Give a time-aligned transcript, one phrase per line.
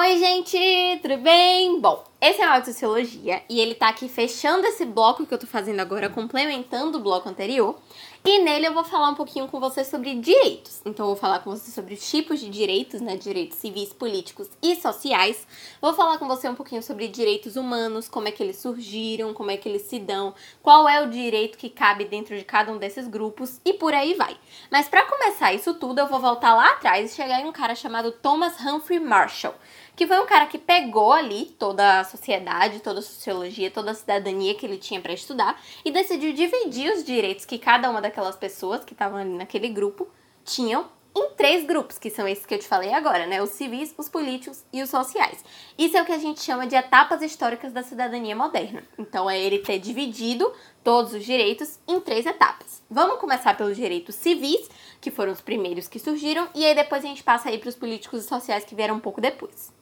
[0.00, 0.56] Oi, gente,
[1.02, 1.80] tudo bem?
[1.80, 5.46] Bom, esse é o Sociologia e ele tá aqui fechando esse bloco que eu tô
[5.46, 7.76] fazendo agora, complementando o bloco anterior.
[8.24, 10.82] E nele eu vou falar um pouquinho com você sobre direitos.
[10.84, 13.16] Então eu vou falar com você sobre os tipos de direitos, né?
[13.16, 15.46] Direitos civis, políticos e sociais.
[15.80, 19.50] Vou falar com você um pouquinho sobre direitos humanos, como é que eles surgiram, como
[19.50, 22.78] é que eles se dão, qual é o direito que cabe dentro de cada um
[22.78, 24.36] desses grupos e por aí vai.
[24.70, 27.74] Mas para começar isso tudo, eu vou voltar lá atrás e chegar em um cara
[27.74, 29.54] chamado Thomas Humphrey Marshall
[29.98, 33.94] que foi um cara que pegou ali toda a sociedade, toda a sociologia, toda a
[33.94, 38.36] cidadania que ele tinha para estudar e decidiu dividir os direitos que cada uma daquelas
[38.36, 40.06] pessoas que estavam ali naquele grupo
[40.44, 43.42] tinham em três grupos, que são esses que eu te falei agora, né?
[43.42, 45.44] Os civis, os políticos e os sociais.
[45.76, 48.84] Isso é o que a gente chama de etapas históricas da cidadania moderna.
[48.96, 50.52] Então é ele ter dividido
[50.84, 52.84] todos os direitos em três etapas.
[52.88, 57.08] Vamos começar pelos direitos civis, que foram os primeiros que surgiram, e aí depois a
[57.08, 59.76] gente passa aí para os políticos e sociais que vieram um pouco depois.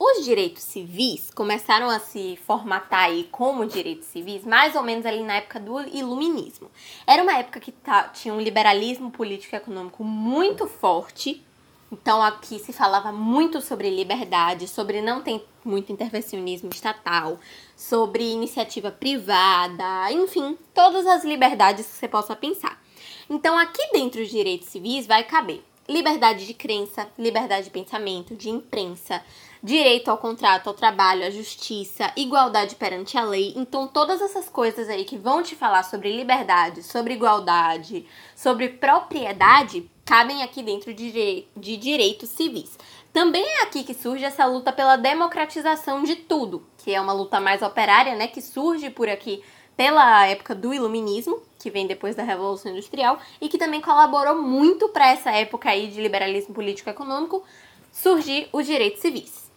[0.00, 5.24] Os direitos civis começaram a se formatar aí como direitos civis mais ou menos ali
[5.24, 6.70] na época do iluminismo.
[7.04, 7.74] Era uma época que
[8.14, 11.42] tinha um liberalismo político e econômico muito forte.
[11.90, 17.40] Então aqui se falava muito sobre liberdade, sobre não ter muito intervencionismo estatal,
[17.76, 22.80] sobre iniciativa privada, enfim, todas as liberdades que você possa pensar.
[23.28, 28.50] Então aqui dentro dos direitos civis vai caber liberdade de crença, liberdade de pensamento, de
[28.50, 29.24] imprensa,
[29.62, 33.52] direito ao contrato, ao trabalho, à justiça, igualdade perante a lei.
[33.56, 39.90] Então, todas essas coisas aí que vão te falar sobre liberdade, sobre igualdade, sobre propriedade,
[40.04, 42.78] cabem aqui dentro de, de direitos civis.
[43.12, 47.40] Também é aqui que surge essa luta pela democratização de tudo, que é uma luta
[47.40, 49.42] mais operária, né, que surge por aqui
[49.76, 54.88] pela época do iluminismo, que vem depois da Revolução Industrial, e que também colaborou muito
[54.88, 57.44] para essa época aí de liberalismo político econômico
[57.92, 59.47] surgir os direitos civis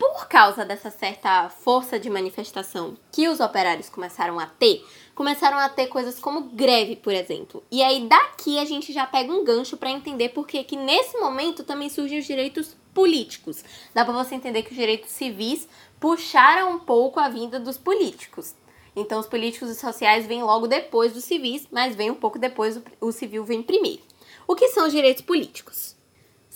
[0.00, 4.82] por causa dessa certa força de manifestação que os operários começaram a ter,
[5.14, 7.62] começaram a ter coisas como greve, por exemplo.
[7.70, 11.64] E aí daqui a gente já pega um gancho para entender porque que nesse momento
[11.64, 13.62] também surgem os direitos políticos.
[13.92, 15.68] Dá para você entender que os direitos civis
[16.00, 18.54] puxaram um pouco a vinda dos políticos.
[18.96, 22.80] Então os políticos e sociais vêm logo depois dos civis, mas vem um pouco depois
[23.02, 24.00] o civil vem primeiro.
[24.48, 25.99] O que são os direitos políticos?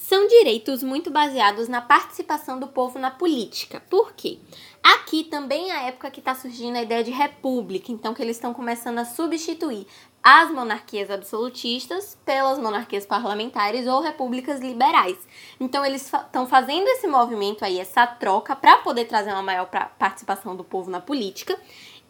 [0.04, 3.82] São direitos muito baseados na participação do povo na política.
[3.88, 4.38] Por quê?
[4.82, 8.36] Aqui também é a época que está surgindo a ideia de república, então que eles
[8.36, 9.86] estão começando a substituir
[10.22, 15.16] as monarquias absolutistas pelas monarquias parlamentares ou repúblicas liberais.
[15.58, 19.66] Então eles estão fa fazendo esse movimento aí, essa troca para poder trazer uma maior
[19.98, 21.58] participação do povo na política.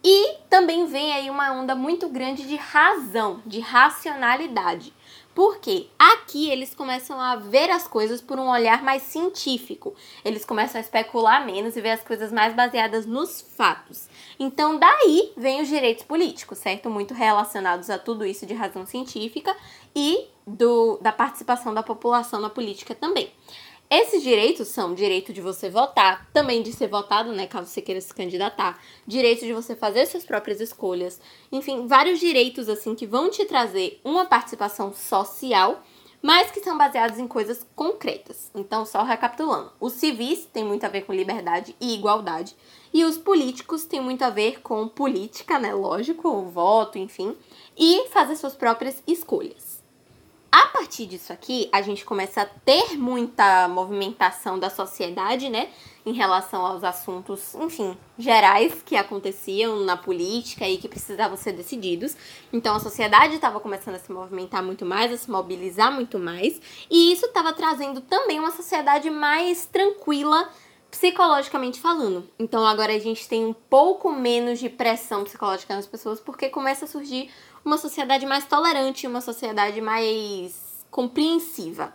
[0.02, 4.92] E também vem aí uma onda muito grande de razão, de racionalidade.
[5.34, 9.94] Porque aqui eles começam a ver as coisas por um olhar mais científico.
[10.24, 14.08] Eles começam a especular menos e ver as coisas mais baseadas nos fatos.
[14.38, 16.88] Então, daí vem os direitos políticos, certo?
[16.88, 19.56] Muito relacionados a tudo isso de razão científica
[19.94, 23.32] e do, da participação da população na política também.
[23.96, 28.00] Esses direitos são direito de você votar, também de ser votado, né, caso você queira
[28.00, 31.20] se candidatar, direito de você fazer suas próprias escolhas,
[31.52, 35.80] enfim, vários direitos assim que vão te trazer uma participação social,
[36.20, 38.50] mas que são baseados em coisas concretas.
[38.52, 42.56] Então, só recapitulando, os civis têm muito a ver com liberdade e igualdade,
[42.92, 47.36] e os políticos têm muito a ver com política, né, lógico, o voto, enfim,
[47.78, 49.73] e fazer suas próprias escolhas.
[50.54, 55.68] A partir disso aqui, a gente começa a ter muita movimentação da sociedade, né?
[56.06, 62.16] Em relação aos assuntos, enfim, gerais que aconteciam na política e que precisavam ser decididos.
[62.52, 66.60] Então a sociedade estava começando a se movimentar muito mais, a se mobilizar muito mais.
[66.88, 70.48] E isso estava trazendo também uma sociedade mais tranquila
[70.88, 72.30] psicologicamente falando.
[72.38, 76.84] Então agora a gente tem um pouco menos de pressão psicológica nas pessoas porque começa
[76.84, 77.28] a surgir
[77.64, 81.94] uma sociedade mais tolerante, uma sociedade mais compreensiva.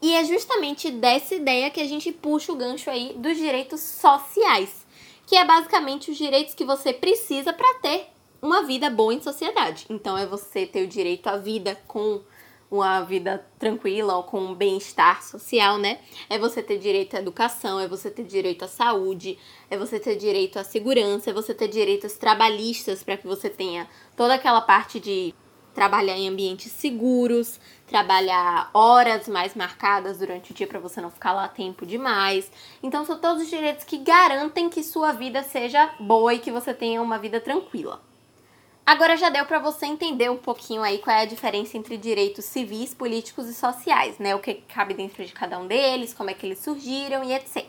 [0.00, 4.86] E é justamente dessa ideia que a gente puxa o gancho aí dos direitos sociais,
[5.26, 8.06] que é basicamente os direitos que você precisa para ter
[8.40, 9.86] uma vida boa em sociedade.
[9.90, 12.20] Então é você ter o direito à vida com
[12.70, 15.98] uma vida tranquila ou com um bem-estar social, né?
[16.28, 19.38] É você ter direito à educação, é você ter direito à saúde,
[19.70, 23.88] é você ter direito à segurança, é você ter direitos trabalhistas para que você tenha
[24.16, 25.34] toda aquela parte de
[25.74, 31.32] trabalhar em ambientes seguros, trabalhar horas mais marcadas durante o dia para você não ficar
[31.32, 32.50] lá tempo demais.
[32.82, 36.74] Então são todos os direitos que garantem que sua vida seja boa e que você
[36.74, 38.07] tenha uma vida tranquila.
[38.88, 42.46] Agora já deu para você entender um pouquinho aí qual é a diferença entre direitos
[42.46, 44.34] civis, políticos e sociais, né?
[44.34, 47.66] O que cabe dentro de cada um deles, como é que eles surgiram e etc.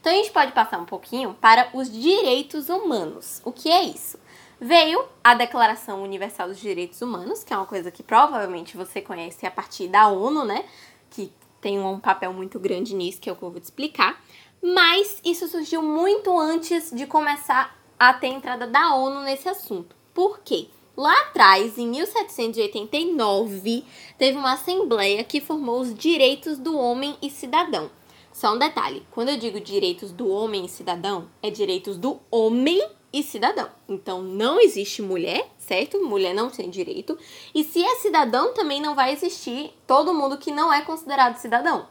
[0.00, 3.40] Então a gente pode passar um pouquinho para os direitos humanos.
[3.44, 4.18] O que é isso?
[4.60, 9.46] Veio a Declaração Universal dos Direitos Humanos, que é uma coisa que provavelmente você conhece
[9.46, 10.64] a partir da ONU, né?
[11.10, 14.20] Que tem um papel muito grande nisso, que é eu vou te explicar.
[14.60, 19.94] Mas isso surgiu muito antes de começar a ter entrada da ONU nesse assunto.
[20.16, 20.68] Por quê?
[20.96, 23.84] Lá atrás, em 1789,
[24.16, 27.90] teve uma assembleia que formou os direitos do homem e cidadão.
[28.32, 32.82] Só um detalhe: quando eu digo direitos do homem e cidadão, é direitos do homem
[33.12, 33.68] e cidadão.
[33.86, 36.02] Então não existe mulher, certo?
[36.02, 37.18] Mulher não tem direito.
[37.54, 41.88] E se é cidadão, também não vai existir todo mundo que não é considerado cidadão.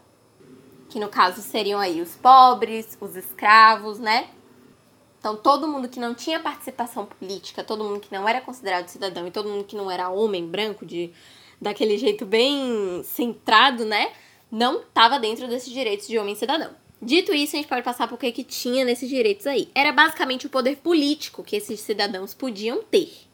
[0.90, 4.32] Que no caso seriam aí os pobres, os escravos, né?
[5.26, 9.26] Então, todo mundo que não tinha participação política, todo mundo que não era considerado cidadão
[9.26, 11.12] e todo mundo que não era homem branco, de
[11.60, 14.12] daquele jeito bem centrado, né?
[14.52, 16.70] Não estava dentro desses direitos de homem cidadão.
[17.02, 19.68] Dito isso, a gente pode passar por que que tinha nesses direitos aí.
[19.74, 23.25] Era basicamente o poder político que esses cidadãos podiam ter.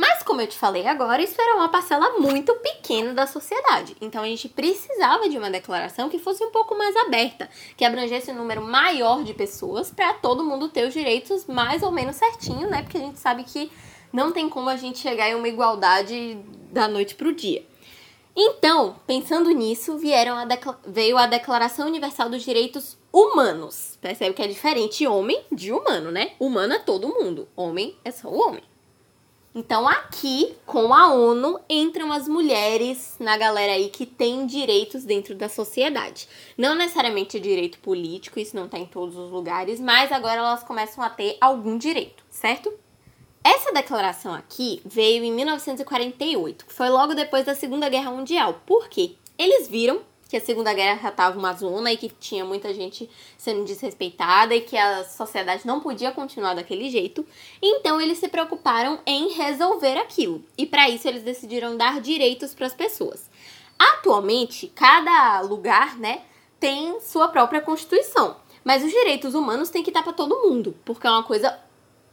[0.00, 3.94] Mas, como eu te falei agora, isso era uma parcela muito pequena da sociedade.
[4.00, 8.30] Então, a gente precisava de uma declaração que fosse um pouco mais aberta, que abrangesse
[8.30, 12.66] um número maior de pessoas para todo mundo ter os direitos mais ou menos certinho,
[12.70, 12.80] né?
[12.80, 13.70] Porque a gente sabe que
[14.10, 16.38] não tem como a gente chegar em uma igualdade
[16.72, 17.62] da noite para o dia.
[18.34, 20.48] Então, pensando nisso, vieram a
[20.86, 23.98] veio a Declaração Universal dos Direitos Humanos.
[24.00, 26.32] Percebe que é diferente homem de humano, né?
[26.40, 28.69] Humano é todo mundo, homem é só o homem.
[29.52, 35.34] Então, aqui, com a ONU, entram as mulheres na galera aí que tem direitos dentro
[35.34, 36.28] da sociedade.
[36.56, 41.02] Não necessariamente direito político, isso não está em todos os lugares, mas agora elas começam
[41.02, 42.72] a ter algum direito, certo?
[43.42, 48.60] Essa declaração aqui veio em 1948, que foi logo depois da Segunda Guerra Mundial.
[48.64, 49.16] Por quê?
[49.36, 53.64] Eles viram que a Segunda Guerra estava uma zona e que tinha muita gente sendo
[53.64, 57.26] desrespeitada e que a sociedade não podia continuar daquele jeito.
[57.60, 60.44] Então eles se preocuparam em resolver aquilo.
[60.56, 63.28] E para isso eles decidiram dar direitos para as pessoas.
[63.76, 66.22] Atualmente, cada lugar, né,
[66.60, 68.36] tem sua própria constituição.
[68.62, 71.58] Mas os direitos humanos têm que estar para todo mundo, porque é uma coisa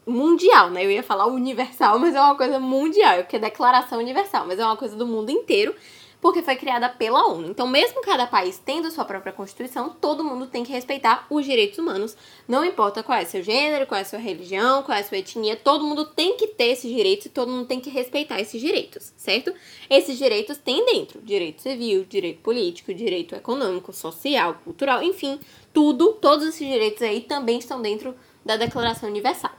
[0.08, 0.86] mundial, né?
[0.86, 4.66] Eu ia falar universal, mas é uma coisa mundial, porque é declaração universal, mas é
[4.66, 5.76] uma coisa do mundo inteiro
[6.22, 7.50] porque foi criada pela ONU.
[7.50, 11.78] Então, mesmo cada país tendo sua própria constituição, todo mundo tem que respeitar os direitos
[11.78, 12.18] humanos.
[12.48, 15.86] Não importa qual é seu gênero, qual é sua religião, qual é sua etnia, todo
[15.86, 19.54] mundo tem que ter esses direitos e todo mundo tem que respeitar esses direitos, certo?
[19.90, 25.40] Esses direitos têm dentro direito civil, direito político, direito econômico, social, cultural, enfim,
[25.74, 29.52] tudo, todos esses direitos aí também estão dentro da Declaração Universal.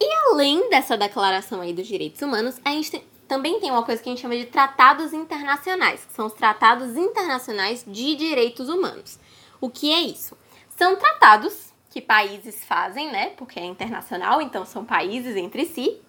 [0.00, 4.02] E além dessa declaração aí dos direitos humanos, a gente tem também tem uma coisa
[4.02, 9.18] que a gente chama de tratados internacionais, que são os tratados internacionais de direitos humanos.
[9.60, 10.36] O que é isso?
[10.70, 13.30] São tratados que países fazem, né?
[13.36, 16.00] Porque é internacional, então são países entre si,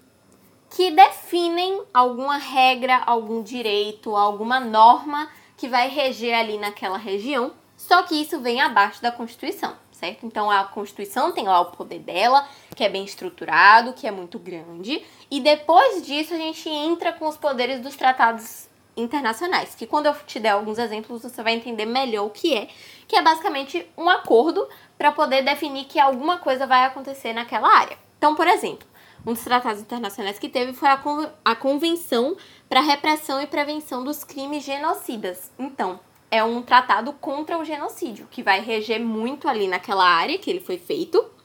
[0.69, 8.03] que definem alguma regra, algum direito, alguma norma que vai reger ali naquela região, só
[8.03, 10.25] que isso vem abaixo da Constituição certo?
[10.25, 12.47] Então a Constituição tem lá o poder dela,
[12.79, 17.27] que é bem estruturado, que é muito grande, e depois disso a gente entra com
[17.27, 21.85] os poderes dos tratados internacionais, que quando eu te der alguns exemplos você vai entender
[21.85, 22.69] melhor o que é,
[23.05, 24.65] que é basicamente um acordo
[24.97, 27.97] para poder definir que alguma coisa vai acontecer naquela área.
[28.17, 28.87] Então, por exemplo,
[29.27, 32.37] um dos tratados internacionais que teve foi a, Con a Convenção
[32.69, 35.51] para Repressão e Prevenção dos Crimes Genocidas.
[35.59, 35.99] Então,
[36.31, 40.61] é um tratado contra o genocídio, que vai reger muito ali naquela área que ele
[40.61, 41.38] foi feito,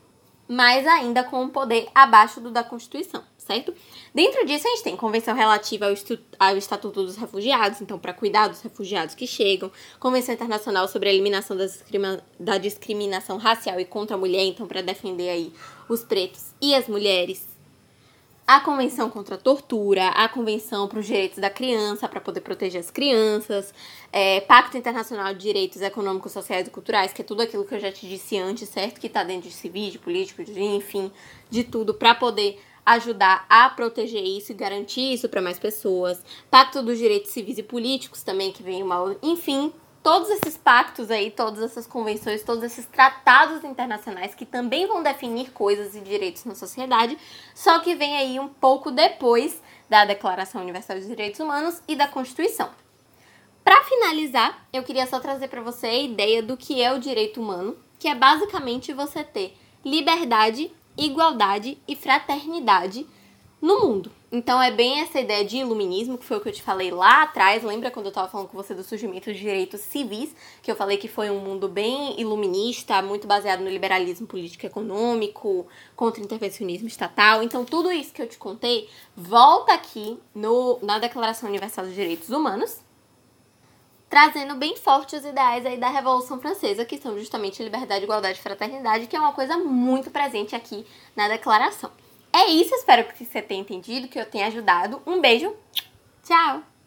[0.49, 3.75] mas ainda com um poder abaixo do da Constituição, certo?
[4.15, 5.95] Dentro disso, a gente tem convenção relativa ao,
[6.39, 11.13] ao Estatuto dos Refugiados, então, para cuidar dos refugiados que chegam, Convenção Internacional sobre a
[11.13, 11.57] Eliminação
[12.39, 15.53] da Discriminação Racial e contra a Mulher, então, para defender aí
[15.89, 17.53] os pretos e as mulheres,
[18.47, 22.81] a Convenção contra a Tortura, a Convenção para os Direitos da Criança, para poder proteger
[22.81, 23.73] as crianças,
[24.13, 27.81] é, Pacto Internacional de Direitos Econômicos, Sociais e Culturais, que é tudo aquilo que eu
[27.81, 29.01] já te disse antes, certo?
[29.01, 31.11] Que está dentro de civil, de político, de, enfim,
[31.49, 36.23] de tudo, para poder ajudar a proteger isso e garantir isso para mais pessoas.
[36.51, 39.17] Pacto dos Direitos Civis e Políticos também, que vem uma.
[39.23, 39.73] Enfim,
[40.04, 45.50] todos esses pactos aí, todas essas convenções, todos esses tratados internacionais que também vão definir
[45.50, 47.16] coisas e direitos na sociedade,
[47.54, 52.06] só que vem aí um pouco depois da Declaração Universal dos Direitos Humanos e da
[52.06, 52.68] Constituição.
[53.64, 57.40] Para finalizar, eu queria só trazer para você a ideia do que é o direito
[57.40, 63.06] humano, que é basicamente você ter liberdade, igualdade e fraternidade
[63.64, 64.12] no mundo.
[64.30, 67.23] Então é bem essa ideia de iluminismo, que foi o que eu te falei lá
[67.23, 67.62] atrás.
[67.62, 70.99] Lembra quando eu estava falando com você do surgimento de direitos civis, que eu falei
[70.99, 75.66] que foi um mundo bem iluminista, muito baseado no liberalismo político econômico,
[75.97, 77.42] contra o intervencionismo estatal.
[77.42, 82.28] Então tudo isso que eu te contei volta aqui no, na Declaração Universal dos Direitos
[82.28, 82.80] Humanos,
[84.11, 88.42] trazendo bem forte os ideais aí da Revolução Francesa, que são justamente liberdade, igualdade e
[88.42, 90.85] fraternidade, que é uma coisa muito presente aqui
[91.16, 91.90] na declaração.
[92.35, 95.00] É isso, espero que você tenha entendido, que eu tenha ajudado.
[95.07, 95.55] Um beijo,
[96.25, 96.74] tchau!